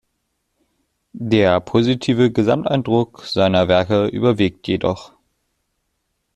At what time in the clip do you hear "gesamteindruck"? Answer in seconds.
2.31-3.21